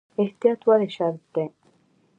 [0.21, 1.45] احتیاط ولې شرط دی؟